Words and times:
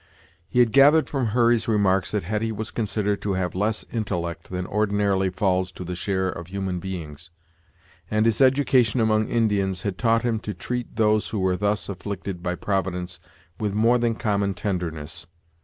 He 0.47 0.57
had 0.57 0.71
gathered 0.71 1.07
from 1.07 1.27
Hurry's 1.27 1.67
remarks 1.67 2.09
that 2.09 2.23
Hetty 2.23 2.51
was 2.51 2.71
considered 2.71 3.21
to 3.21 3.33
have 3.33 3.53
less 3.53 3.85
intellect 3.91 4.49
than 4.49 4.65
ordinarily 4.65 5.29
falls 5.29 5.71
to 5.73 5.83
the 5.83 5.93
share 5.93 6.27
of 6.27 6.47
human 6.47 6.79
beings, 6.79 7.29
and 8.09 8.25
his 8.25 8.41
education 8.41 8.99
among 8.99 9.27
Indians 9.29 9.83
had 9.83 9.99
taught 9.99 10.23
him 10.23 10.39
to 10.39 10.55
treat 10.55 10.95
those 10.95 11.27
who 11.29 11.37
were 11.37 11.55
thus 11.55 11.87
afflicted 11.87 12.41
by 12.41 12.55
Providence 12.55 13.19
with 13.59 13.75
more 13.75 13.99
than 13.99 14.15
common 14.15 14.55
tenderness. 14.55 15.27